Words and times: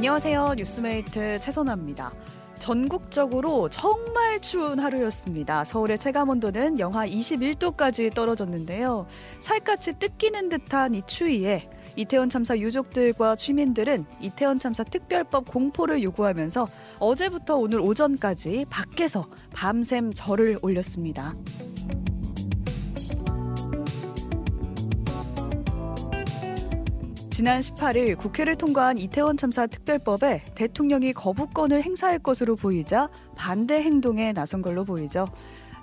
안녕하세요. 0.00 0.54
뉴스메이트 0.56 1.40
최선아입니다. 1.40 2.10
전국적으로 2.54 3.68
정말 3.68 4.40
추운 4.40 4.78
하루였습니다. 4.78 5.62
서울의 5.66 5.98
체감 5.98 6.30
온도는 6.30 6.78
영하 6.78 7.04
21도까지 7.04 8.14
떨어졌는데요. 8.14 9.06
살갗이 9.40 9.98
뜯기는 9.98 10.48
듯한 10.48 10.94
이 10.94 11.02
추위에 11.06 11.68
이태원 11.96 12.30
참사 12.30 12.56
유족들과 12.56 13.36
주민들은 13.36 14.06
이태원 14.22 14.58
참사 14.58 14.84
특별법 14.84 15.50
공포를 15.50 16.02
요구하면서 16.02 16.66
어제부터 16.98 17.56
오늘 17.56 17.80
오전까지 17.80 18.64
밖에서 18.70 19.28
밤샘 19.52 20.14
절을 20.14 20.56
올렸습니다. 20.62 21.34
지난 27.40 27.60
18일 27.60 28.18
국회를 28.18 28.54
통과한 28.54 28.98
이태원 28.98 29.38
참사 29.38 29.66
특별법에 29.66 30.52
대통령이 30.54 31.14
거부권을 31.14 31.82
행사할 31.82 32.18
것으로 32.18 32.54
보이자 32.54 33.08
반대 33.34 33.82
행동에 33.82 34.34
나선 34.34 34.60
걸로 34.60 34.84
보이죠. 34.84 35.26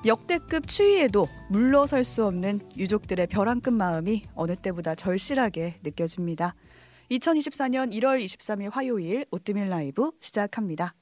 역대급 0.06 0.68
추위에도 0.68 1.28
물러설 1.50 2.04
수 2.04 2.28
없는 2.28 2.60
유족들의 2.78 3.26
벼랑 3.26 3.60
끝 3.62 3.72
마음이 3.72 4.28
어느 4.36 4.56
때보다 4.56 4.94
절실하게 4.94 5.78
느껴집니다. 5.82 6.54
2024년 7.10 7.92
1월 7.92 8.24
23일 8.24 8.70
화요일 8.72 9.26
오뜨밀 9.32 9.68
라이브 9.68 10.12
시작합니다. 10.22 10.94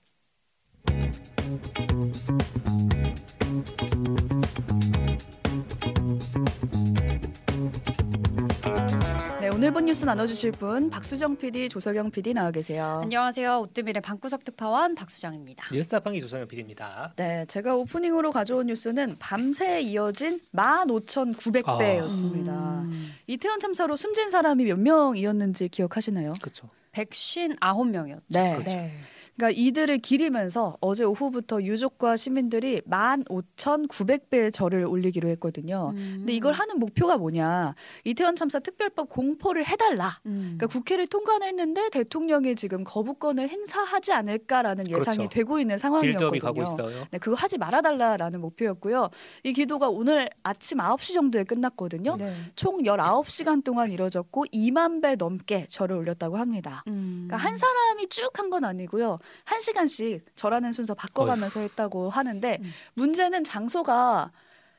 오늘 9.65 9.73
본 9.73 9.85
뉴스 9.85 10.05
나눠주실 10.05 10.51
분 10.51 10.91
박수정 10.91 11.37
PD, 11.37 11.69
조석영 11.69 12.11
PD 12.11 12.35
나와 12.35 12.51
계세요. 12.51 12.99
안녕하세요. 13.01 13.61
오뜨밀의 13.61 13.99
방구석 13.99 14.43
특파원 14.43 14.93
박수정입니다. 14.93 15.69
뉴스타팡이 15.73 16.19
조상현 16.19 16.47
PD입니다. 16.47 17.15
네, 17.17 17.45
제가 17.47 17.73
오프닝으로 17.73 18.31
가져온 18.31 18.67
뉴스는 18.67 19.15
밤새 19.17 19.81
이어진 19.81 20.39
15,900배였습니다. 20.53 22.49
음, 22.83 23.11
이태원 23.25 23.59
참사로 23.59 23.95
숨진 23.95 24.29
사람이 24.29 24.65
몇 24.65 24.77
명이었는지 24.77 25.69
기억하시나요? 25.69 26.33
그렇죠. 26.39 26.69
159명이었죠. 26.93 28.21
네. 28.27 28.51
그렇죠. 28.57 28.71
그러니까 29.35 29.59
이들을 29.59 29.97
기리면서 29.99 30.77
어제 30.79 31.03
오후부터 31.03 31.61
유족과 31.61 32.15
시민들이 32.17 32.81
15,900배의 32.81 34.53
절을 34.53 34.85
올리기로 34.85 35.29
했거든요. 35.29 35.91
음. 35.95 36.15
근데 36.19 36.33
이걸 36.33 36.53
하는 36.53 36.79
목표가 36.79 37.17
뭐냐? 37.17 37.75
이태원 38.05 38.35
참사 38.35 38.59
특별법 38.59 39.09
공포를 39.09 39.65
해달라. 39.65 40.19
음. 40.25 40.55
그러니까 40.57 40.67
국회를 40.67 41.07
통과는 41.07 41.47
했는데 41.47 41.89
대통령이 41.89 42.55
지금 42.55 42.83
거부권을 42.83 43.49
행사하지 43.49 44.13
않을까라는 44.13 44.89
예상이 44.89 45.17
그렇죠. 45.17 45.29
되고 45.29 45.59
있는 45.59 45.77
상황이었거든요. 45.77 46.31
네, 47.11 47.17
그거 47.19 47.35
하지 47.35 47.57
말아달라라는 47.57 48.39
목표였고요. 48.41 49.09
이 49.43 49.53
기도가 49.53 49.89
오늘 49.89 50.29
아침 50.43 50.77
9시 50.77 51.13
정도에 51.13 51.43
끝났거든요. 51.43 52.15
네. 52.17 52.33
총 52.55 52.83
19시간 52.83 53.63
동안 53.63 53.91
이뤄졌고 53.91 54.45
2만 54.45 55.01
배 55.01 55.15
넘게 55.15 55.65
절을 55.69 55.95
올렸다고 55.97 56.37
합니다. 56.37 56.83
음. 56.87 57.25
그러니까 57.27 57.37
한 57.49 57.57
사람이 57.57 58.07
쭉 58.09 58.25
한 58.39 58.45
건 58.49 58.63
아니고요. 58.63 59.17
한 59.43 59.61
시간씩 59.61 60.25
절하는 60.35 60.71
순서 60.71 60.93
바꿔가면서 60.93 61.59
했다고 61.61 62.09
하는데 62.09 62.59
음. 62.61 62.71
문제는 62.93 63.43
장소가 63.43 64.31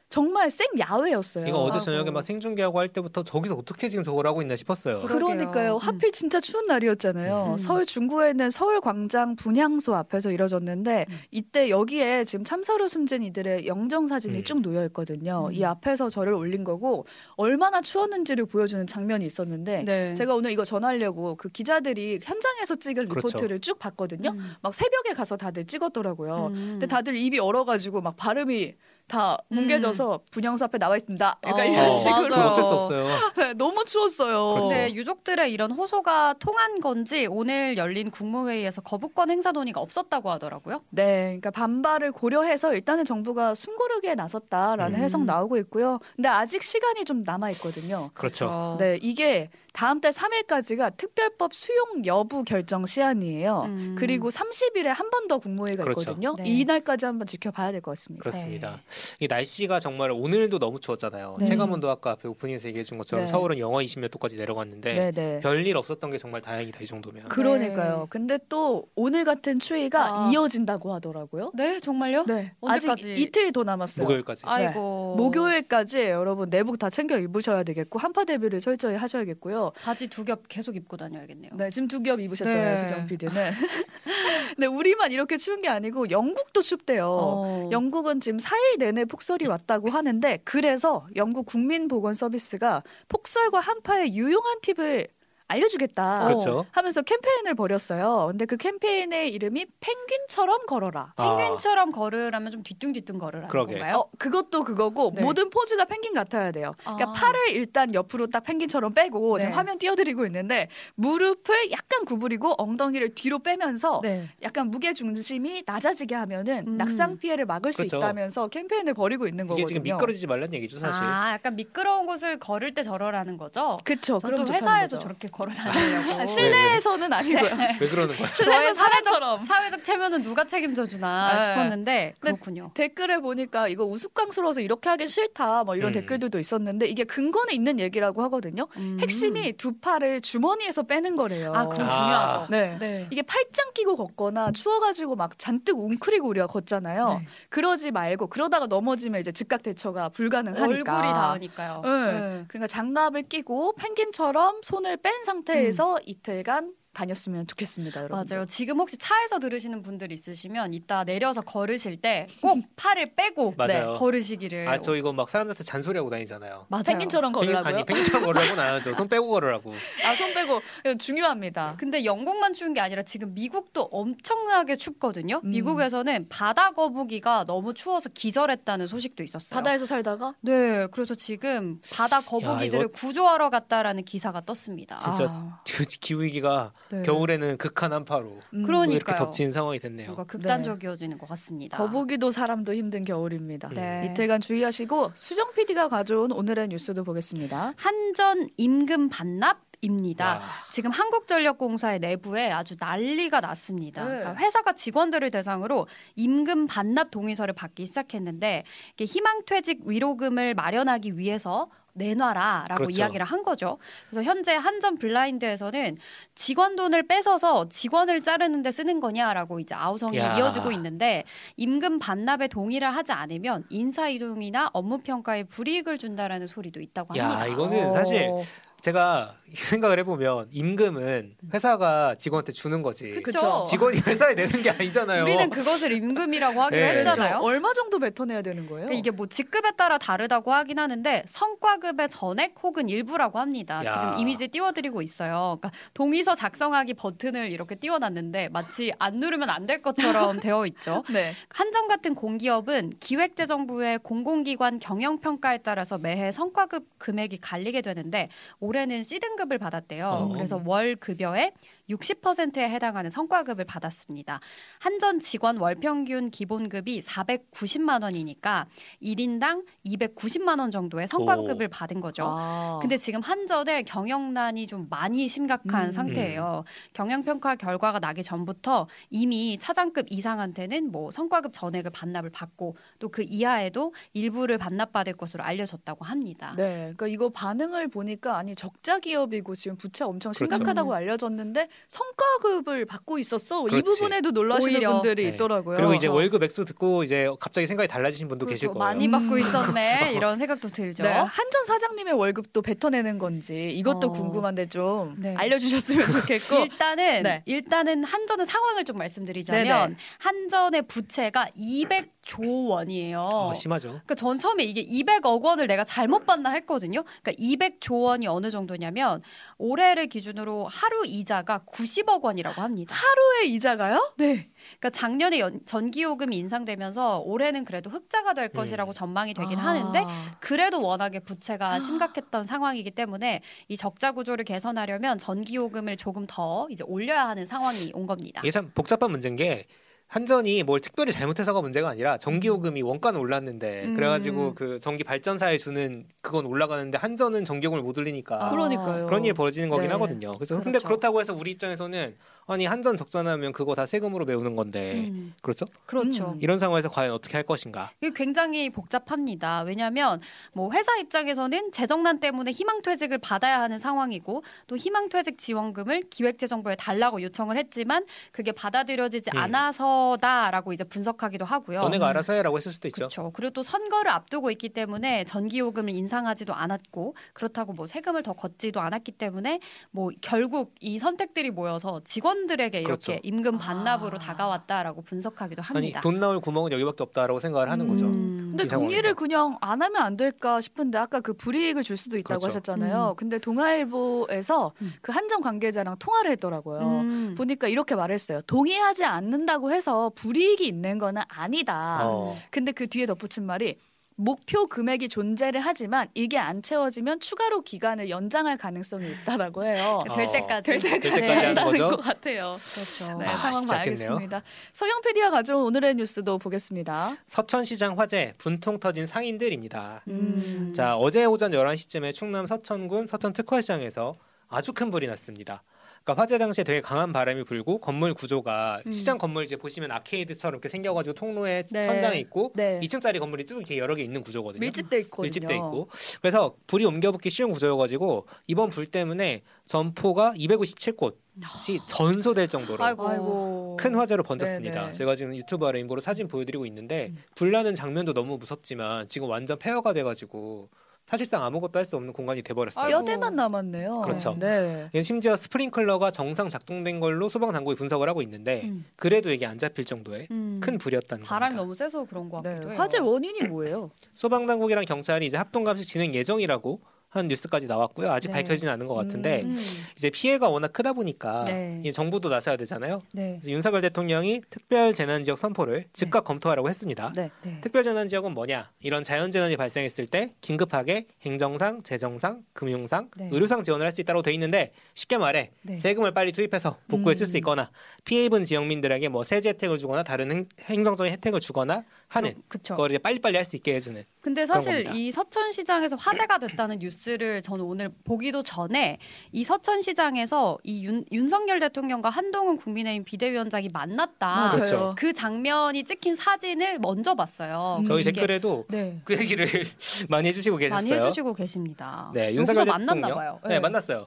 정말 0.09 0.51
생 0.53 0.69
야외였어요. 0.79 1.47
이거 1.47 1.59
어제. 1.65 1.81
저녁에 1.81 2.11
막 2.13 2.23
생중계하고 2.23 2.79
할 2.79 2.89
때부터 2.89 3.25
저기서 3.25 3.57
어떻게 3.57 3.89
지금 3.89 4.05
저걸 4.05 4.27
하고 4.27 4.41
있나 4.41 4.55
싶었어요. 4.55 5.03
그러- 5.03 5.09
그러니까요. 5.17 5.51
그러게요. 5.51 5.77
하필 5.79 6.13
진짜 6.13 6.41
추운 6.41 6.65
날이었잖아요. 6.67 7.55
음. 7.55 7.59
서울 7.59 7.87
중구에는 7.87 8.51
서울광장 8.51 9.35
분향소 9.35 9.97
앞에서 9.97 10.31
이뤄졌는데 10.31 11.07
음. 11.09 11.19
이때 11.33 11.71
여기에 11.71 12.23
지금 12.25 12.45
참사로 12.45 12.87
숨진 12.89 13.25
이들의 13.25 13.67
영정 13.67 14.07
사진이 14.07 14.39
음. 14.39 14.45
쭉 14.45 14.61
놓여 14.61 14.85
있거든요. 14.87 15.49
음. 15.49 15.53
이 15.55 15.65
앞에서 15.65 16.09
저를 16.09 16.35
올린 16.35 16.63
거고 16.63 17.05
얼마나 17.37 17.81
추웠는지를 17.81 18.47
보여주는 18.47 18.87
장면이 18.87 19.27
있었는데 19.27 19.83
네. 19.83 20.15
제가 20.15 20.37
오늘 20.37 20.53
이거 20.53 20.65
전하려고 20.65 21.35
그 21.35 21.49
기자들이 21.49 22.21
현장에서 22.23 22.77
찍은 22.77 23.09
그렇죠. 23.09 23.27
리포트를 23.29 23.59
쭉 23.59 23.79
봤거든요. 23.81 24.31
음. 24.31 24.53
막 24.63 24.73
새벽에 24.73 25.15
가서 25.15 25.37
다들 25.37 25.65
찍었더라고요. 25.65 26.47
음. 26.53 26.67
근데 26.79 26.87
다들 26.87 27.17
입이 27.17 27.41
얼어가지고 27.41 28.01
막 28.03 28.17
발음이 28.17 28.75
다 29.09 29.39
뭉개져서 29.49 30.21
분향소 30.33 30.65
앞에 30.65 30.79
나와 30.79 30.97
있습니다. 30.97 31.39
약간 31.45 31.61
어, 31.61 31.71
이런 31.71 31.91
어, 31.91 31.95
식으로 31.95 32.37
맞아요. 32.37 32.51
어쩔 32.51 32.63
수 32.63 32.69
없어요. 32.71 33.07
네, 33.37 33.55
너무 33.55 33.85
추웠어요. 33.85 34.55
그렇죠. 34.55 34.69
근데 34.69 34.95
유족들의 34.95 35.53
이런 35.53 35.71
호소가 35.71 36.35
통한 36.39 36.81
건지 36.81 37.27
오늘 37.31 37.77
열린 37.77 38.11
국무회의에서 38.11 38.81
거부권 38.81 39.31
행사 39.31 39.53
논의가 39.53 39.81
없었다고 39.81 40.31
하더라고요. 40.31 40.83
네, 40.91 41.25
그러니까 41.27 41.51
반발을 41.53 42.13
고려해서 42.13 42.75
일단은 42.75 43.05
정부가 43.05 43.55
숨고르기에 43.55 44.17
나섰다라는 44.17 44.99
음. 44.99 45.03
해석 45.05 45.25
나오고 45.25 45.57
있고요. 45.59 46.01
근데 46.17 46.29
아직 46.29 46.63
시간이 46.63 47.05
좀 47.05 47.23
남아 47.25 47.51
있거든요. 47.53 48.11
그렇죠. 48.15 48.77
네, 48.81 48.99
이게 49.01 49.51
다음 49.77 50.01
달 50.01 50.11
3일까지가 50.11 50.97
특별법 50.97 51.53
수용 51.53 52.07
여부 52.07 52.45
결정 52.45 52.87
시한이에요. 52.87 53.65
음. 53.67 53.95
그리고 53.99 54.31
30일에 54.31 54.85
한 54.87 55.11
번 55.11 55.27
더 55.29 55.39
국무회의가 55.39 55.83
그렇죠. 55.83 56.01
있거든요. 56.03 56.35
네. 56.39 56.45
이날까지 56.49 57.05
한번 57.05 57.27
지켜봐야 57.27 57.73
될 57.73 57.81
것 57.83 57.91
같습니다. 57.91 58.23
그렇습니다. 58.23 58.81
이 59.19 59.27
날씨가 59.27 59.81
정말 59.81 60.13
오늘도 60.13 60.59
너무 60.61 60.79
추웠잖아요. 60.81 61.37
네. 61.41 61.45
체감온도 61.47 61.91
아까 61.91 62.13
앞에 62.13 62.29
오프닝에서 62.29 62.69
얘기해 62.69 62.85
준 62.85 62.97
것처럼 62.97 63.27
네. 63.27 63.31
서울은 63.33 63.59
영하 63.59 63.83
20몇 63.83 64.11
도까지 64.13 64.37
내려갔는데 64.37 64.95
네, 64.95 65.11
네. 65.13 65.41
별일 65.43 65.77
없었던 65.77 66.11
게 66.13 66.17
정말 66.19 66.41
다행이다 66.43 66.79
이 66.81 66.87
정도면. 66.87 67.29
그러니까요. 67.29 67.99
네. 68.03 68.07
근데 68.09 68.39
또 68.49 68.87
오늘 68.95 69.25
같은 69.25 69.59
추위가 69.59 70.27
아. 70.27 70.31
이어진다고 70.33 70.95
하더라고요. 70.95 71.51
네, 71.55 71.81
정말요? 71.81 72.25
네, 72.27 72.53
언제까지? 72.61 73.13
아직 73.13 73.19
이틀 73.21 73.51
더 73.53 73.65
남았어요. 73.65 74.05
목요일까지. 74.05 74.45
아이고. 74.47 75.17
목요일까지 75.17 76.05
여러분 76.05 76.49
내복 76.51 76.79
다 76.79 76.89
챙겨 76.89 77.19
입으셔야 77.19 77.63
되겠고 77.65 77.99
한파 77.99 78.25
대비를 78.25 78.61
철저히 78.61 78.95
하셔야겠고요. 78.95 79.66
바지 79.71 80.07
두 80.09 80.25
겹 80.25 80.49
계속 80.49 80.77
입고 80.77 80.97
다녀야겠네요. 80.97 81.53
네, 81.55 81.71
지금 81.71 81.89
두 81.89 82.03
겹 82.03 82.21
입으셨잖아요, 82.21 82.75
네. 82.75 82.83
수정 82.83 83.07
PD는. 83.07 83.33
근데 84.57 84.67
우리만 84.67 85.13
이렇게 85.13 85.37
추운 85.37 85.61
게 85.63 85.69
아니고 85.69 86.11
영국도 86.11 86.63
춥대요. 86.63 87.07
어. 87.07 87.69
영국은 87.73 88.21
지금 88.21 88.39
4일 88.39 88.79
내내 88.79 89.05
폭설이 89.05 89.47
왔다고 89.47 89.91
하는데 89.91 90.39
그래서 90.45 91.07
영국 91.17 91.47
국민보건 91.47 92.15
서비스가 92.15 92.83
폭설과 93.09 93.61
한파의 93.61 94.15
유용한 94.15 94.61
팁을 94.63 95.09
알려주겠다 95.49 96.25
그렇죠. 96.27 96.67
하면서 96.73 97.03
캠페인을 97.03 97.55
벌였어요. 97.55 98.29
근데 98.31 98.47
그 98.47 98.57
캠페인의 98.57 99.33
이름이 99.33 99.67
펭귄처럼 99.81 100.67
걸어라. 100.67 101.13
아, 101.17 101.37
펭귄처럼 101.37 101.93
걸으라면 101.93 102.51
좀 102.53 102.63
뒤뚱뒤뚱 102.63 103.19
걸으라는 103.19 103.49
그러게. 103.49 103.75
건가요? 103.79 103.97
어, 103.99 104.11
그것도 104.19 104.65
그거고 104.65 105.13
네. 105.15 105.23
모든 105.23 105.51
포즈가 105.51 105.85
펭귄 105.85 106.15
같아야 106.15 106.51
돼요. 106.51 106.75
그러니까 106.81 107.11
아. 107.11 107.13
팔을 107.13 107.51
일단 107.51 107.95
옆으로 107.95 108.27
딱 108.29 108.41
펭귄처럼 108.43 108.95
빼고 108.95 109.37
네. 109.37 109.43
지금 109.43 109.55
화면 109.57 109.79
띄워드리고 109.79 110.27
있는데 110.27 110.69
무릎을 110.97 111.71
약간 111.71 112.05
구부리고 112.05 112.55
엉덩이를 112.59 113.15
뒤로 113.15 113.39
빼면서 113.39 114.01
네. 114.03 114.29
약간 114.43 114.69
무게 114.69 114.93
중심이 114.93 115.63
낮아지게 115.65 116.15
하면은 116.15 116.65
음. 116.67 116.77
낙상 116.77 117.19
피해를 117.19 117.47
막을 117.47 117.73
수 117.73 117.79
그렇죠. 117.79 117.99
있다면서 117.99 118.49
캠페인을 118.49 118.95
벌이고 118.95 119.27
있는 119.29 119.45
이게 119.45 119.49
거거든요. 119.49 119.67
지금 119.67 119.83
미끄러지지 119.83 120.27
말란 120.27 120.53
얘기죠 120.55 120.79
사실. 120.81 121.05
아, 121.05 121.33
약간 121.33 121.55
미끄러운 121.55 122.07
곳을 122.07 122.39
걸을 122.39 122.75
때 122.75 122.83
저러라는 122.83 123.37
거죠? 123.39 123.79
그쵸. 123.85 124.19
저도 124.19 124.47
회사에서 124.53 124.97
거죠. 124.97 124.99
저렇게 124.99 125.29
걸어 125.37 125.51
다니려고. 125.53 126.23
아, 126.23 126.27
실내에서는 126.27 127.13
아니고요. 127.13 127.51
왜 127.81 127.89
그러는 127.89 128.17
거야? 128.17 128.33
실내에서 128.33 128.63
저의 128.63 128.75
사회적. 128.75 129.45
사회적 129.45 129.85
체면은 129.85 130.23
누가 130.23 130.45
책임져 130.45 130.87
주나 130.87 131.35
네. 131.35 131.41
싶었는데 131.41 132.15
그렇군요. 132.21 132.71
댓글에 132.75 133.19
보니까 133.19 133.69
이거 133.69 133.85
우스꽝스러워서 133.85 134.61
이렇게 134.61 134.89
하기 134.89 135.07
싫다 135.07 135.65
뭐 135.65 135.77
이런 135.77 135.91
음. 135.91 135.95
댓글들도 135.95 136.39
있었는데 136.39 136.87
이게 136.87 137.05
근거는 137.05 137.53
있는 137.55 137.79
얘기라고 137.81 138.23
하거든요. 138.25 138.67
음. 138.77 138.99
핵심이 139.01 139.53
두 139.57 139.79
팔을 139.79 140.21
주머니에서 140.23 140.85
빼는 140.85 141.17
거래요. 141.17 141.53
아, 141.55 141.69
그럼 141.69 141.89
아. 141.89 141.93
중요하죠. 141.93 142.47
네. 142.51 142.77
네. 142.81 143.07
이게 143.11 143.23
팔짱 143.23 143.73
끼고 143.75 143.97
걷거나 143.97 144.53
추워가지고 144.53 145.17
막 145.17 145.39
잔뜩 145.39 145.79
웅크리고 145.79 146.29
우리가 146.29 146.47
걷잖아요. 146.47 147.19
네. 147.21 147.27
그러지 147.51 147.91
말고 147.91 148.29
그러다가 148.29 148.67
넘어지면 148.67 149.21
이제 149.21 149.33
즉각 149.33 149.63
대처가 149.63 150.09
불가능하니까. 150.09 150.67
얼굴이 150.67 151.13
닿으니까요. 151.13 151.83
네. 151.85 152.45
그러니까 152.49 152.67
장갑을 152.67 153.23
끼고 153.25 153.75
펭귄처럼 153.75 154.61
손을 154.63 154.97
뺀 154.99 155.13
상태에서 155.27 155.99
이틀간 156.07 156.73
다녔으면 157.01 157.47
좋겠습니다, 157.47 158.01
여러분. 158.05 158.25
맞아요. 158.29 158.47
지금 158.47 158.81
혹시 158.81 158.97
차에서 158.97 159.39
들으시는 159.39 159.83
분들 159.83 160.11
있으시면 160.13 160.73
이따 160.73 161.05
내려서 161.05 161.43
걸으실 161.43 161.99
때 162.01 162.27
꼭 162.41 162.57
팔을 162.77 163.15
빼고. 163.15 163.55
네, 163.69 163.85
걸으시기를. 163.97 164.67
아 164.69 164.81
저 164.81 164.97
이거 164.97 165.13
막 165.13 165.29
사람들한테 165.29 165.63
잔소리하고 165.65 166.09
다니잖아요. 166.11 166.67
맞아요. 166.69 166.83
펭귄처럼 166.85 167.33
펭귄- 167.33 167.47
걸으라고요? 167.53 167.75
아니 167.77 167.85
펭귄처럼 167.85 168.25
걸으라고는 168.25 168.63
안 168.63 168.75
하죠. 168.75 168.95
손 168.95 169.09
빼고 169.09 169.29
걸으라고. 169.29 169.75
아, 170.05 170.15
손 170.15 170.33
빼고 170.33 170.63
이거 170.85 170.95
중요합니다. 170.95 171.75
근데 171.79 172.05
영국만 172.05 172.53
추운 172.55 172.73
게 172.73 172.81
아니라 172.81 173.03
지금 173.03 173.35
미국도 173.35 173.83
엄청나게 173.93 174.77
춥거든요. 174.77 175.41
음. 175.45 175.51
미국에서는 175.51 176.29
바다 176.31 176.71
거북이가 176.71 177.45
너무 177.47 177.75
추워서 177.75 178.09
기절했다는 178.09 178.87
소식도 178.87 179.23
있었어요. 179.23 179.57
바다에서 179.59 179.85
살다가 179.87 180.35
네, 180.41 180.87
그래서 180.93 181.15
지금 181.15 181.81
바다 181.93 182.21
거북이들을 182.21 182.85
이거- 182.87 182.93
구조하러 182.95 183.51
갔다라는 183.51 184.05
기사가 184.05 184.41
떴습니다. 184.43 184.99
진짜 185.01 185.25
아, 185.29 185.61
그 185.69 185.85
기후 185.85 186.23
위기가 186.23 186.73
네. 186.91 187.03
겨울에는 187.03 187.57
극한 187.59 187.93
한파로 187.93 188.39
음, 188.55 188.63
그러니까요. 188.63 188.87
또 188.87 188.95
이렇게 188.95 189.13
덮친 189.15 189.53
상황이 189.53 189.79
됐네요. 189.79 190.07
뭔가 190.07 190.25
극단적이어지는 190.25 191.19
것 191.19 191.29
같습니다. 191.31 191.77
거북이도 191.79 192.31
사람도 192.31 192.75
힘든 192.75 193.05
겨울입니다. 193.05 193.69
네. 193.71 194.09
이틀간 194.11 194.41
주의하시고 194.41 195.13
수정 195.15 195.53
PD가 195.53 195.89
가져온 195.89 196.33
오늘의 196.33 196.69
뉴스도 196.69 197.05
보겠습니다. 197.05 197.75
한전 197.77 198.49
임금 198.57 199.09
반납 199.09 199.67
입니다. 199.83 200.37
와, 200.37 200.41
지금 200.73 200.91
한국전력공사의 200.91 202.01
내부에 202.01 202.51
아주 202.51 202.77
난리가 202.79 203.41
났습니다. 203.41 204.05
네. 204.05 204.19
그러니까 204.19 204.35
회사가 204.37 204.73
직원들을 204.73 205.31
대상으로 205.31 205.87
임금 206.17 206.67
반납 206.67 207.11
동의서를 207.11 207.55
받기 207.55 207.87
시작했는데 207.87 208.65
희망퇴직 208.99 209.83
위로금을 209.85 210.55
마련하기 210.55 211.19
위해서 211.19 211.69
내놔라라고 211.97 212.75
그렇죠. 212.85 213.01
이야기를 213.01 213.27
한 213.27 213.43
거죠. 213.43 213.79
그래서 214.09 214.23
현재 214.23 214.55
한전 214.55 214.97
블라인드에서는 214.99 215.97
직원 216.35 216.77
돈을 216.77 217.05
뺏어서 217.05 217.69
직원을 217.69 218.23
자르는데 218.23 218.71
쓰는 218.71 219.01
거냐라고 219.01 219.61
이제 219.61 219.75
아우성이 219.75 220.19
야. 220.19 220.37
이어지고 220.39 220.71
있는데 220.73 221.25
임금 221.57 221.99
반납에 221.99 222.49
동의를 222.49 222.95
하지 222.95 223.13
않으면 223.13 223.65
인사 223.71 224.09
이동이나 224.09 224.71
업무 224.73 224.99
평가에 224.99 225.45
불이익을 225.45 225.99
준다라는 225.99 226.47
소리도 226.47 226.81
있다고 226.81 227.17
야, 227.17 227.25
합니다. 227.29 227.47
이거는 227.47 227.93
사실 227.93 228.29
어, 228.31 228.43
제가 228.91 229.35
생각을 229.55 229.99
해보면 230.01 230.49
임금은 230.51 231.37
회사가 231.55 232.17
직원한테 232.17 232.51
주는 232.53 232.83
거지. 232.83 233.11
그쵸? 233.23 233.65
직원이 233.69 233.99
회사에 233.99 234.35
내는 234.35 234.61
게 234.63 234.71
아니잖아요. 234.71 235.23
우리는 235.23 235.49
그것을 235.51 235.93
임금이라고 235.93 236.61
하기로 236.63 236.81
네. 236.85 236.97
했잖아요. 236.99 237.29
그렇죠. 237.39 237.45
얼마 237.47 237.73
정도 237.73 237.99
뱉어내야 238.01 238.43
되는 238.43 238.67
거예요? 238.67 238.87
그러니까 238.87 238.99
이게 238.99 239.11
뭐 239.13 239.27
직급에 239.29 239.71
따라 239.77 239.99
다르다고 239.99 240.53
하긴 240.53 240.79
하는데 240.81 241.23
성과급의 241.27 242.09
전액 242.11 242.55
혹은 242.63 242.89
일부라고 242.89 243.39
합니다. 243.39 243.85
야. 243.85 243.91
지금 243.93 244.19
이미지 244.19 244.49
띄워드리고 244.49 245.01
있어요. 245.03 245.59
그러니까 245.61 245.71
동의서 245.95 246.35
작성하기 246.35 246.95
버튼을 246.95 247.51
이렇게 247.53 247.77
띄워놨는데 247.77 248.49
마치 248.51 248.93
안 248.99 249.21
누르면 249.21 249.49
안 249.51 249.67
될 249.67 249.81
것처럼 249.83 250.39
되어 250.41 250.65
있죠. 250.67 251.03
네. 251.13 251.33
한정 251.51 251.87
같은 251.89 252.15
공기업은 252.15 252.95
기획재정부의 253.01 254.01
공공기관 254.01 254.79
경영평가에 254.81 255.59
따라서 255.59 255.99
매해 255.99 256.31
성과급 256.31 256.85
금액이 256.99 257.39
갈리게 257.39 257.81
되는데 257.81 258.29
올해 258.61 258.76
는 258.85 259.03
C등급을 259.03 259.59
받았대요. 259.59 260.05
어. 260.05 260.29
그래서 260.33 260.61
월 260.65 260.97
급여의 260.97 261.53
60%에 261.91 262.69
해당하는 262.69 263.11
성과급을 263.11 263.65
받았습니다. 263.65 264.41
한전 264.79 265.19
직원 265.19 265.57
월 265.57 265.75
평균 265.75 266.31
기본급이 266.31 267.01
490만 267.03 268.03
원이니까 268.03 268.67
1인당 269.03 269.65
290만 269.85 270.61
원 270.61 270.71
정도의 270.71 271.09
성과급을 271.09 271.69
받은 271.69 272.01
거죠. 272.01 272.25
아. 272.27 272.79
근데 272.81 272.97
지금 272.97 273.21
한전의 273.21 273.85
경영난이 273.85 274.67
좀 274.69 274.87
많이 274.89 275.27
심각한 275.27 275.87
음. 275.87 275.93
상태예요. 275.93 276.65
경영평가 276.93 277.57
결과가 277.57 277.99
나기 277.99 278.23
전부터 278.23 278.87
이미 279.11 279.59
차장급 279.61 280.07
이상한테는 280.11 280.93
뭐 280.93 281.11
성과급 281.11 281.53
전액을 281.53 281.91
반납을 281.91 282.31
받고 282.31 282.77
또 283.01 283.17
그 283.17 283.23
이하에도 283.27 283.95
일부를 284.13 284.59
반납받을 284.59 285.15
것으로 285.15 285.43
알려졌다고 285.43 286.05
합니다. 286.05 286.53
네, 286.55 286.93
그러니까 286.95 287.07
이거 287.07 287.31
반응을 287.31 287.89
보니까 287.89 288.37
아니 288.37 288.55
적자 288.55 288.99
기업이고 288.99 289.55
지금 289.55 289.79
부채 289.79 290.05
엄청 290.05 290.33
그렇죠. 290.33 290.53
심각하다고 290.53 290.93
알려졌는데 290.93 291.67
성과급을 291.89 292.85
받고 292.85 293.19
있었어. 293.19 293.67
이 293.67 293.71
그렇지. 293.71 293.85
부분에도 293.85 294.31
놀라시는 294.31 294.77
오히려. 294.77 294.93
분들이 294.95 295.25
네. 295.25 295.29
있더라고요. 295.31 295.77
그리고 295.77 295.95
이제 295.95 296.09
그렇죠. 296.09 296.17
월급 296.17 296.43
액수 296.43 296.65
듣고 296.65 297.05
이제 297.05 297.29
갑자기 297.41 297.67
생각이 297.67 297.89
달라지신 297.89 298.29
분도 298.29 298.47
계실 298.47 298.69
그렇죠. 298.69 298.79
거예요. 298.79 298.95
많이 298.95 299.11
받고 299.11 299.35
음. 299.35 299.39
있었네 299.39 300.13
이런 300.17 300.39
생각도 300.39 300.69
들죠. 300.69 301.03
네, 301.03 301.11
한전 301.11 301.65
사장님의 301.65 302.15
월급도 302.15 302.63
뱉어내는 302.63 303.19
건지 303.19 303.71
이것도 303.75 304.09
어. 304.09 304.11
궁금한데 304.11 304.69
좀 304.69 305.17
네. 305.19 305.35
알려주셨으면 305.37 306.11
좋겠고. 306.11 306.57
일단은 306.67 307.23
네. 307.23 307.43
일단은 307.47 308.05
한전의 308.05 308.47
상황을 308.47 308.85
좀 308.85 308.99
말씀드리자면 308.99 309.65
네네. 309.65 309.97
한전의 310.19 310.83
부채가 310.89 311.49
200 311.55 312.17
조 312.27 312.67
원이에요. 312.67 313.21
어, 313.21 313.55
심하죠. 313.55 313.89
그러니까 313.89 314.17
전 314.17 314.39
처음에 314.41 314.65
이게 314.65 314.85
200억 314.85 315.41
원을 315.43 315.69
내가 315.69 315.85
잘못 315.85 316.27
봤나 316.27 316.51
했거든요. 316.51 317.05
그러니까 317.23 317.33
200조 317.41 318.03
원이 318.03 318.27
어느 318.27 318.51
정도냐면 318.51 319.23
올해를 319.59 320.09
기준으로 320.09 320.67
하루 320.67 321.07
이자가 321.07 321.59
90억 321.67 322.23
원이라고 322.23 322.61
합니다. 322.63 322.95
하루의 322.95 323.53
이자가요? 323.55 324.15
네. 324.17 324.49
그러니까 324.79 324.91
작년에 324.91 325.41
연- 325.41 325.61
전기요금이 325.67 326.37
인상되면서 326.37 327.21
올해는 327.21 327.65
그래도 327.65 327.91
흑자가 327.91 328.35
될 328.35 328.49
것이라고 328.49 328.93
전망이 328.93 329.35
되긴 329.35 329.59
아. 329.59 329.67
하는데 329.67 330.05
그래도 330.41 330.81
워낙에 330.83 331.21
부채가 331.21 331.81
심각했던 331.81 332.45
상황이기 332.45 332.93
때문에 332.93 333.43
이 333.69 333.77
적자 333.77 334.13
구조를 334.13 334.45
개선하려면 334.45 335.19
전기요금을 335.19 335.97
조금 335.97 336.27
더 336.29 336.67
이제 336.71 336.85
올려야 336.87 337.29
하는 337.29 337.47
상황이 337.47 337.91
온 337.95 338.07
겁니다. 338.07 338.41
이게 338.45 338.51
참 338.51 338.71
복잡한 338.75 339.11
문제인 339.11 339.37
게 339.37 339.67
한전이 340.09 340.63
뭘 340.63 340.81
특별히 340.81 341.11
잘못해서가 341.11 341.61
문제가 341.61 341.89
아니라 341.89 342.17
전기 342.17 342.47
요금이 342.49 342.83
원가는 342.83 343.19
올랐는데 343.19 343.85
음. 343.87 343.97
그래가지고 343.97 344.55
그 344.55 344.79
전기 344.79 345.03
발전사에 345.03 345.59
주는 345.59 346.07
그건 346.23 346.47
올라가는데 346.47 346.97
한전은 346.99 347.45
전기 347.45 347.67
요금을 347.67 347.83
못 347.83 347.99
올리니까 347.99 348.47
아. 348.47 348.51
그러니까요. 348.51 349.07
그런 349.07 349.25
일이 349.25 349.33
벌어지는 349.33 349.69
거긴 349.69 349.89
네. 349.89 349.93
하거든요. 349.93 350.31
그래서 350.33 350.55
근데 350.57 350.79
그렇죠. 350.79 350.87
그렇다고 350.87 351.21
해서 351.21 351.35
우리 351.35 351.51
입장에서는 351.53 352.15
아니 352.49 352.65
한전 352.65 352.97
적자나면 352.97 353.51
그거 353.53 353.75
다 353.75 353.87
세금으로 353.87 354.25
메우는 354.25 354.55
건데 354.55 355.09
음, 355.09 355.35
그렇죠? 355.43 355.67
그렇죠. 355.85 356.35
음. 356.35 356.39
이런 356.41 356.59
상황에서 356.59 356.89
과연 356.89 357.13
어떻게 357.13 357.37
할 357.37 357.43
것인가? 357.43 357.91
이게 358.01 358.13
굉장히 358.15 358.71
복잡합니다. 358.71 359.63
왜냐하면 359.63 360.21
뭐 360.53 360.71
회사 360.73 360.97
입장에서는 360.97 361.73
재정난 361.73 362.21
때문에 362.21 362.53
희망퇴직을 362.53 363.19
받아야 363.19 363.61
하는 363.61 363.81
상황이고 363.81 364.45
또 364.69 364.77
희망퇴직 364.77 365.39
지원금을 365.39 366.05
기획재정부에 366.09 366.77
달라고 366.77 367.21
요청을 367.21 367.57
했지만 367.57 368.07
그게 368.31 368.53
받아들여지지 368.53 369.31
음. 369.35 369.39
않아서다라고 369.39 370.73
이제 370.73 370.85
분석하기도 370.85 371.45
하고요. 371.45 371.81
너네가 371.81 372.07
알아서 372.07 372.33
해라고 372.35 372.59
했을 372.59 372.71
수도 372.71 372.87
있죠. 372.87 372.97
그렇죠. 372.97 373.33
그리고 373.35 373.51
또 373.55 373.65
선거를 373.65 374.13
앞두고 374.13 374.53
있기 374.53 374.69
때문에 374.69 375.25
전기요금을 375.25 375.91
인상하지도 375.91 376.55
않았고 376.55 377.17
그렇다고 377.33 377.73
뭐 377.73 377.87
세금을 377.87 378.23
더 378.23 378.35
걷지도 378.35 378.81
않았기 378.81 379.13
때문에 379.13 379.59
뭐 379.91 380.11
결국 380.21 380.75
이 380.81 381.01
선택들이 381.01 381.51
모여서 381.51 382.01
직원 382.05 382.36
들에게 382.47 382.79
이렇게 382.79 382.85
그렇죠. 382.85 383.21
임금 383.23 383.59
반납으로 383.59 384.17
아. 384.17 384.21
다가왔다라고 384.21 385.03
분석하기도 385.03 385.63
아니 385.63 385.67
합니다. 385.69 386.01
돈 386.01 386.21
나올 386.21 386.41
구멍은 386.41 386.73
여기밖에 386.73 387.03
없다라고 387.05 387.41
생각을 387.41 387.71
하는 387.71 387.89
거죠. 387.89 388.07
음. 388.07 388.49
근데 388.51 388.65
이 388.65 388.69
상황에서. 388.69 388.89
동의를 388.89 389.15
그냥 389.15 389.57
안 389.61 389.83
하면 389.83 390.03
안 390.03 390.17
될까 390.17 390.61
싶은데 390.61 390.99
아까 390.99 391.21
그 391.21 391.33
불이익을 391.33 391.83
줄 391.83 391.97
수도 391.97 392.19
있다고 392.19 392.41
그렇죠. 392.41 392.47
하셨잖아요. 392.49 393.15
근데 393.17 393.39
동아일보에서 393.39 394.73
음. 394.83 394.93
그 395.01 395.13
한전 395.13 395.41
관계자랑 395.41 395.97
통화를 395.99 396.31
했더라고요. 396.33 396.81
음. 396.81 397.35
보니까 397.37 397.69
이렇게 397.69 397.95
말했어요. 397.95 398.43
동의하지 398.43 399.05
않는다고 399.05 399.73
해서 399.73 400.11
불이익이 400.15 400.67
있는 400.67 400.99
거는 400.99 401.23
아니다. 401.29 402.01
어. 402.03 402.37
근데 402.51 402.73
그 402.73 402.87
뒤에 402.87 403.07
덧붙인 403.07 403.45
말이 403.45 403.77
목표 404.17 404.67
금액이 404.67 405.11
존재를 405.11 405.61
하지만 405.61 406.09
이게 406.15 406.39
안 406.39 406.63
채워지면 406.63 407.21
추가로 407.21 407.61
기간을 407.61 408.09
연장할 408.09 408.57
가능성이 408.57 409.11
있다라고 409.11 409.65
해요. 409.65 409.99
될 410.15 410.27
어. 410.27 410.33
때까지 410.33 410.71
될 410.79 410.81
때까지 411.01 411.31
한다는 411.31 411.73
거죠? 411.73 411.91
것 411.91 411.97
같아요. 412.03 412.57
그렇죠. 412.75 413.19
네, 413.19 413.27
아, 413.27 413.37
상황. 413.37 413.67
봐야겠습니다. 413.67 414.43
서영 414.73 415.03
PD가 415.03 415.31
가져온 415.31 415.65
오늘의 415.65 415.95
뉴스도 415.97 416.39
보겠습니다. 416.39 417.15
서천시장 417.27 417.99
화재 417.99 418.33
분통 418.39 418.81
터진 418.81 419.07
상인들입니다. 419.07 420.03
음. 420.09 420.73
자 420.75 420.97
어제 420.97 421.27
오전 421.27 421.53
11시쯤에 421.53 422.13
충남 422.15 422.47
서천군 422.47 423.07
서천 423.07 423.35
특화시장에서 423.35 424.17
아주 424.49 424.73
큰 424.73 424.91
불이 424.91 425.07
났습니다. 425.09 425.63
그러니까 426.07 426.23
화재 426.23 426.39
당시에 426.39 426.63
되게 426.63 426.81
강한 426.81 427.13
바람이 427.13 427.43
불고 427.43 427.79
건물 427.79 428.15
구조가 428.15 428.83
음. 428.87 428.93
시장 428.93 429.19
건물 429.19 429.43
이제 429.43 429.57
보시면 429.57 429.91
아케이드처럼 429.91 430.55
이렇게 430.55 430.69
생겨가지고 430.69 431.15
통로에 431.15 431.65
네. 431.73 431.83
천장이 431.83 432.21
있고 432.21 432.53
네. 432.55 432.79
2층짜리 432.81 433.19
건물이 433.19 433.45
쭉 433.47 433.57
이렇게 433.57 433.77
여러 433.77 433.97
개 433.97 434.03
있는 434.05 434.21
구조거든요. 434.23 434.61
밀집돼 434.61 435.01
있거든요. 435.01 435.23
밀집돼 435.23 435.55
있고 435.57 435.89
그래서 436.21 436.55
불이 436.69 436.85
옮겨붙기 436.85 437.29
쉬운 437.29 437.51
구조여가지고 437.51 438.29
이번 438.47 438.71
불 438.71 438.87
때문에 438.87 439.43
점포가 439.67 440.35
257곳이 440.37 441.89
전소될 441.89 442.47
정도로 442.47 442.85
아이고. 442.85 443.77
큰 443.77 443.97
화재로 443.97 444.23
번졌습니다. 444.23 444.81
네네. 444.83 444.93
제가 444.93 445.17
지금 445.17 445.35
유튜브 445.35 445.67
아래 445.67 445.81
인보로 445.81 446.01
사진 446.01 446.29
보여드리고 446.29 446.67
있는데 446.67 447.09
음. 447.11 447.23
불나는 447.35 447.75
장면도 447.75 448.13
너무 448.13 448.39
무섭지만 448.39 449.09
지금 449.09 449.29
완전 449.29 449.59
폐허가 449.59 449.93
돼가지고 449.93 450.71
사실상 451.07 451.43
아무것도 451.45 451.79
할 451.79 451.87
수 451.87 451.95
없는 451.97 452.13
공간이 452.13 452.43
돼버렸어요. 452.43 452.85
아이고. 452.85 452.99
뼈대만 452.99 453.37
남았네요. 453.37 454.01
그렇죠. 454.01 454.37
네. 454.41 454.91
심지어 455.03 455.37
스프링클러가 455.37 456.11
정상 456.11 456.49
작동된 456.49 456.99
걸로 456.99 457.29
소방 457.29 457.53
당국이 457.53 457.77
분석을 457.77 458.09
하고 458.09 458.23
있는데 458.23 458.63
음. 458.65 458.85
그래도 458.97 459.31
이게 459.31 459.47
안 459.47 459.57
잡힐 459.57 459.85
정도의 459.85 460.27
음. 460.33 460.59
큰 460.61 460.79
불이었다는 460.79 461.25
바람이 461.25 461.51
겁니다. 461.51 461.63
너무 461.63 461.75
세서 461.77 462.07
그런 462.07 462.29
것 462.29 462.43
같기도 462.43 462.65
네. 462.65 462.71
해요. 462.73 462.81
화재 462.81 462.99
원인이 462.99 463.43
뭐예요? 463.43 463.93
소방 464.15 464.47
당국이랑 464.47 464.85
경찰이 464.85 465.27
이제 465.27 465.37
합동 465.37 465.63
감시 465.63 465.85
진행 465.85 466.13
예정이라고 466.13 466.81
한 467.19 467.29
뉴스까지 467.29 467.67
나왔고요. 467.67 468.11
아직 468.11 468.29
네. 468.29 468.35
밝혀지는 468.35 468.73
않은 468.75 468.87
것 468.87 468.95
같은데 468.95 469.43
음. 469.43 469.59
이제 469.97 470.11
피해가 470.11 470.49
워낙 470.49 470.73
크다 470.73 470.93
보니까 470.93 471.45
네. 471.45 471.81
이 471.85 471.93
정부도 471.93 472.29
나서야 472.29 472.57
되잖아요. 472.57 473.03
네. 473.13 473.41
윤석열 473.47 473.81
대통령이 473.83 474.43
특별 474.51 474.95
재난 474.95 475.25
지역 475.25 475.39
선포를 475.39 475.87
즉각 475.93 476.25
검토하라고 476.25 476.69
했습니다. 476.69 477.13
네. 477.17 477.31
네. 477.43 477.59
특별 477.61 477.83
재난 477.83 478.07
지역은 478.07 478.33
뭐냐? 478.33 478.71
이런 478.81 479.03
자연 479.03 479.31
재난이 479.31 479.57
발생했을 479.57 480.07
때 480.07 480.35
긴급하게 480.41 481.07
행정상, 481.23 481.83
재정상, 481.83 482.43
금융상, 482.53 483.09
네. 483.17 483.29
의료상 483.33 483.63
지원을 483.65 483.85
할 483.85 483.97
수 483.97 484.03
있다고 484.03 484.21
돼 484.21 484.31
있는데 484.35 484.73
쉽게 484.95 485.17
말해 485.17 485.53
네. 485.63 485.79
세금을 485.81 486.13
빨리 486.13 486.31
투입해서 486.31 486.77
복구에 486.89 487.15
쓸수 487.15 487.37
음. 487.37 487.39
있거나 487.39 487.71
피해 488.05 488.27
입은 488.27 488.45
지역민들에게 488.45 489.09
뭐 489.09 489.25
세제 489.25 489.49
혜택을 489.49 489.79
주거나 489.79 490.03
다른 490.03 490.31
행, 490.31 490.47
행정적인 490.65 491.11
혜택을 491.13 491.41
주거나 491.41 491.83
하는 492.09 492.35
그렇죠. 492.49 492.75
그걸 492.75 492.91
이제 492.91 492.99
빨리빨리 492.99 493.37
할 493.37 493.45
수 493.45 493.57
있게 493.57 493.75
해주는 493.77 494.03
근데 494.21 494.45
사실. 494.47 494.89
이 494.95 495.13
서천시장에서 495.13 495.97
화제가 495.97 496.39
됐다는 496.39 496.79
뉴스를 496.81 497.43
저는 497.43 497.65
오늘 497.65 497.91
보기도 498.05 498.43
전에 498.43 498.99
이 499.33 499.45
서천시장에서 499.45 500.59
이 500.65 500.85
윤, 500.85 501.05
윤석열 501.13 501.61
대통령과 501.61 502.11
한동훈 502.11 502.57
국민의힘 502.57 503.05
비대위원장이 503.05 503.69
만났다. 503.69 504.53
맞아요. 504.57 504.95
그 504.97 505.13
장면이 505.13 505.85
찍힌 505.85 506.17
사진을 506.17 506.79
먼저 506.81 507.15
봤어요. 507.15 507.77
음. 507.81 507.85
저희 507.85 508.01
이게 508.03 508.13
댓글에도 508.13 508.65
네. 508.69 509.01
그 509.05 509.17
얘기를 509.17 509.47
많이 510.09 510.29
해주시고 510.29 510.57
계셨어요. 510.57 510.89
많이 510.89 510.93
해주시고 511.05 511.35
계십니다. 511.35 512.11
네, 512.15 512.27
여기서 512.35 512.39
윤석열 512.41 512.65
만났나 512.67 513.07
대통령. 513.09 513.17
봐요. 513.17 513.41
네, 513.47 513.61
만났어요. 513.61 514.07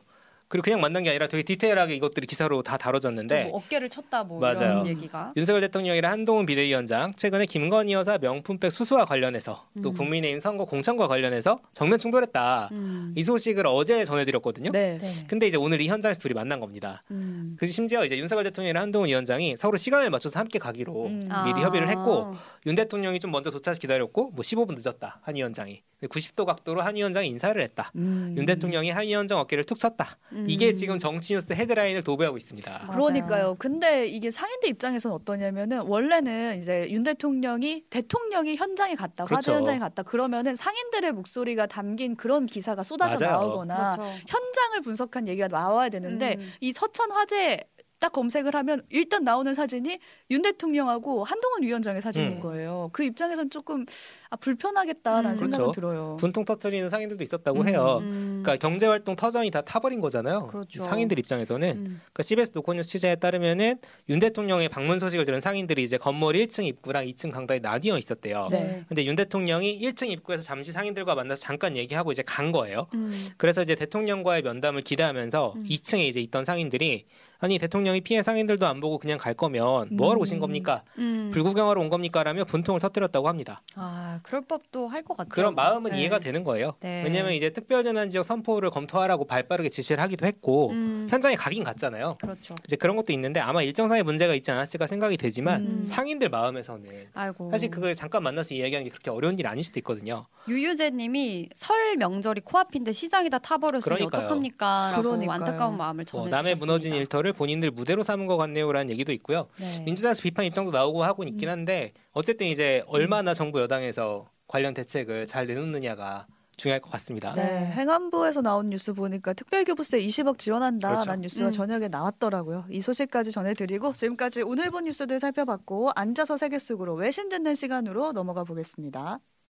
그리고 0.50 0.63
그냥 0.63 0.82
만난 0.82 1.03
게 1.03 1.12
아니라 1.12 1.27
되게 1.27 1.44
디테일하게 1.44 1.94
이것들이 1.96 2.25
기사로 2.25 2.63
다 2.63 2.75
다뤄졌는데 2.75 3.46
뭐 3.46 3.60
어깨를 3.60 3.88
쳤다 3.88 4.24
뭐 4.24 4.39
맞아요. 4.39 4.58
이런 4.58 4.88
얘기가. 4.88 5.32
윤석열 5.38 5.62
대통령이랑 5.62 6.12
한동훈 6.12 6.48
비대위원장 6.48 7.13
최근에 7.13 7.46
김건희 7.46 7.94
여사 7.94 8.18
명품백 8.18 8.72
수수와 8.72 9.06
관련해서 9.06 9.68
또 9.84 9.89
음. 9.89 9.94
국민의힘 9.94 10.39
선거 10.39 10.65
공천과 10.65 11.08
관련해서 11.08 11.60
정면 11.74 12.00
충돌했다. 12.00 12.70
음. 12.72 13.13
이 13.15 13.24
소식을 13.24 13.68
어제 13.68 14.03
전해드렸거든요. 14.03 14.72
네. 14.72 14.98
네. 15.00 15.25
근데 15.27 15.46
이제 15.46 15.56
오늘 15.56 15.82
이 15.82 15.88
현장에서 15.88 16.20
둘이 16.20 16.34
만난 16.34 16.60
겁니다. 16.60 17.03
음. 17.12 17.56
그 17.60 17.68
심지어 17.68 18.03
이제 18.03 18.18
윤석열 18.18 18.44
대통령이랑 18.46 18.82
한동훈 18.82 19.08
위원장이 19.08 19.56
서로 19.56 19.77
시간을 19.77 20.10
맞춰서 20.10 20.39
함께 20.39 20.58
가기로 20.58 21.06
음. 21.06 21.20
미리 21.20 21.29
아. 21.32 21.62
협의를 21.62 21.88
했고 21.89 22.34
윤 22.65 22.74
대통령이 22.74 23.20
좀 23.20 23.29
먼저 23.29 23.51
도착해서 23.51 23.79
기다렸고 23.79 24.32
뭐 24.32 24.41
15분 24.41 24.74
늦었다 24.75 25.20
한 25.22 25.36
위원장이 25.36 25.84
90도 26.08 26.46
각도로 26.46 26.82
한 26.82 26.96
위원장이 26.96 27.27
인사를 27.27 27.62
했다. 27.62 27.91
음. 27.96 28.34
윤 28.38 28.46
대통령이 28.46 28.89
한 28.91 29.06
위원장 29.06 29.38
어깨를 29.39 29.63
툭 29.65 29.77
쳤다. 29.79 30.18
음. 30.32 30.46
이게 30.48 30.74
지금 30.74 30.98
정치뉴스 30.98 31.53
헤드라인을 31.53 32.03
도배하고 32.03 32.38
있습니다. 32.38 32.72
맞아요. 32.72 32.88
그러니까요. 32.89 33.56
근데 33.60 34.08
이게 34.08 34.32
상인들 34.32 34.70
입장에서는 34.70 35.15
어떠냐면은 35.15 35.82
원래는 35.82 36.58
이제 36.58 36.88
윤 36.89 37.03
대통령이 37.03 37.84
대통령이 37.89 38.56
현장에 38.56 38.96
갔다 38.96 39.24
화재 39.24 39.34
그렇죠. 39.36 39.53
현장에 39.53 39.79
갔다 39.79 40.03
그러면은 40.03 40.56
상인들의 40.56 41.12
목소리가 41.12 41.65
담긴 41.68 42.15
그런 42.15 42.46
기사가 42.46 42.84
쏟아져 42.84 43.25
맞아요. 43.25 43.38
나오거나 43.38 43.91
그렇죠. 43.91 44.12
현장을 44.27 44.82
분석한 44.82 45.27
얘기가 45.27 45.48
나와야 45.48 45.89
되는데 45.89 46.36
음. 46.39 46.51
이 46.62 46.72
서천 46.72 47.12
화재 47.12 47.60
딱 48.00 48.13
검색을 48.13 48.56
하면 48.56 48.82
일단 48.89 49.24
나오는 49.24 49.53
사진이 49.53 50.00
윤 50.32 50.41
대통령하고 50.41 51.25
한동훈 51.25 51.63
위원장의 51.63 52.01
사진인 52.01 52.34
음. 52.34 52.39
거예요. 52.39 52.89
그 52.94 53.03
입장에서는 53.03 53.50
조금 53.50 53.86
아, 54.29 54.36
불편하겠다라는 54.38 55.32
음. 55.32 55.36
생각은 55.36 55.65
그렇죠. 55.65 55.72
들어요. 55.72 56.18
분통 56.20 56.46
터트리는 56.46 56.89
상인들도 56.89 57.24
있었다고 57.24 57.62
음. 57.62 57.68
해요. 57.68 58.00
음. 58.01 58.41
그러니까 58.41 58.56
경제 58.68 58.86
활동 58.86 59.15
터전이 59.15 59.51
다 59.51 59.62
타버린 59.62 60.00
거잖아요. 60.00 60.48
그렇죠. 60.48 60.84
상인들 60.84 61.20
입장에서는 61.20 61.70
음. 61.70 61.84
그러니까 61.84 62.24
CBS 62.24 62.51
노코뉴스 62.53 62.89
취재에 62.89 63.15
따르면은 63.18 63.75
윤 64.08 64.20
대통령의 64.20 64.70
방문 64.70 65.00
소식을 65.00 65.25
들은 65.25 65.41
상인들이 65.41 65.84
이제 65.84 65.98
건물 65.98 66.36
1층 66.36 66.65
입구랑 66.65 67.06
2층 67.06 67.32
강당에 67.32 67.60
나뉘어 67.60 67.98
있었대요. 67.98 68.48
네. 68.50 68.86
근데 68.88 69.06
윤 69.06 69.15
대통령이 69.15 69.79
1층 69.79 70.10
입구에서 70.10 70.44
잠시 70.44 70.72
상인들과 70.72 71.15
만나서 71.15 71.41
잠깐 71.41 71.75
얘기하고 71.75 72.12
이제 72.12 72.24
간 72.25 72.53
거예요. 72.53 72.88
음. 72.94 73.13
그래서 73.36 73.62
이제 73.62 73.75
대통령과의 73.75 74.44
면담을 74.44 74.84
기대하면서 74.84 75.53
음. 75.58 75.63
2층에 75.65 76.08
이제 76.08 76.22
있던 76.22 76.46
상인들이 76.46 77.06
아니 77.41 77.58
대통령이 77.58 78.01
피해 78.01 78.22
상인들도 78.22 78.67
안 78.67 78.81
보고 78.81 78.98
그냥 78.98 79.17
갈 79.17 79.34
거면 79.34 79.88
뭐하러 79.91 80.19
음. 80.19 80.22
오신 80.22 80.39
겁니까? 80.39 80.84
음. 80.98 81.29
불구경하러 81.31 81.79
온 81.79 81.88
겁니까라며 81.89 82.43
분통을 82.46 82.81
터뜨렸다고 82.81 83.27
합니다. 83.29 83.62
아, 83.75 84.19
그럴 84.24 84.41
법도 84.41 84.88
할 84.89 85.00
것 85.03 85.15
같아요. 85.15 85.29
그런 85.29 85.55
마음은 85.55 85.91
네. 85.91 86.01
이해가 86.01 86.19
되는 86.19 86.43
거예요. 86.43 86.74
네. 86.81 87.03
왜냐하면 87.05 87.31
이제 87.34 87.50
특별재난지역 87.51 88.25
선포를 88.25 88.69
검토하라고 88.69 89.25
발빠르게 89.25 89.69
지시를 89.69 90.03
하기도 90.03 90.25
했고 90.25 90.72
음. 90.72 91.08
현장에 91.10 91.36
가긴 91.36 91.63
갔잖아요. 91.63 92.17
그렇죠. 92.19 92.55
이제 92.65 92.75
그런 92.75 92.98
것도 92.98 93.13
있는데 93.13 93.39
아마 93.39 93.62
일정상의 93.63 94.03
문제가 94.03 94.34
있지 94.36 94.51
않았을까 94.51 94.88
생각이 94.88 95.15
되지만 95.15 95.62
음. 95.62 95.86
상인들 95.86 96.27
마음에서는 96.29 96.89
아이고. 97.13 97.50
사실 97.51 97.69
그걸 97.72 97.96
잠깐 97.96 98.24
만나서 98.24 98.53
이야기하는 98.55 98.84
게 98.84 98.89
그렇게 98.91 99.10
어려운 99.10 99.39
일이 99.39 99.48
아닐 99.48 99.63
수도 99.63 99.79
있거든요. 99.79 100.25
유유재님이 100.50 101.50
설 101.55 101.96
명절이 101.98 102.41
코앞인데 102.41 102.91
시장이 102.91 103.29
다 103.29 103.39
타버렸으니. 103.39 104.03
어떡합니까 104.03 104.91
라고 104.91 105.03
그러니까요. 105.03 105.31
안타까운 105.31 105.77
마음을 105.77 106.05
뭐 106.12 106.24
전해 106.24 106.31
남의 106.31 106.55
무너진 106.55 106.93
일터를 106.93 107.28
본인들 107.33 107.71
무대로 107.71 108.03
삼은 108.03 108.27
것 108.27 108.38
같네요라는 108.38 108.89
얘기도 108.89 109.12
있고요. 109.13 109.48
네. 109.59 109.83
민주당에서 109.83 110.21
비판 110.21 110.45
입장도 110.45 110.71
나오고 110.71 111.03
하고 111.03 111.24
있긴 111.24 111.50
한데 111.50 111.93
어쨌든 112.12 112.48
이제 112.48 112.83
얼마나 112.88 113.33
정부 113.33 113.62
여당에서 113.62 114.29
관련 114.48 114.74
대책을 114.74 115.27
잘 115.27 115.48
내놓느냐가 115.48 116.27
중요할 116.59 116.81
것 116.81 116.91
같습니다. 116.91 117.31
네. 117.31 117.43
네. 117.43 117.65
행안부에서 117.71 118.41
나온 118.41 118.69
뉴스 118.69 118.93
보니까 118.93 119.33
특별교부세 119.33 120.00
20억 120.01 120.38
지원한다라는 120.38 121.03
그렇죠. 121.05 121.21
뉴스가 121.21 121.48
음. 121.48 121.51
저녁에 121.51 121.88
나왔더라고요. 121.88 122.65
이 122.69 122.81
소식까지 122.81 123.31
전해드리고 123.31 123.93
지금까지 123.93 124.41
오늘 124.41 124.69
본 124.69 124.83
뉴스들 124.83 125.19
살펴봤고 125.19 125.91
앉아서 125.95 126.38
세계 126.38 126.59
속으로 126.59 126.93
외신 126.95 127.29
듣는 127.29 127.55
시간으로 127.55 128.12
넘어가 128.12 128.43
보겠습니다. 128.43 129.19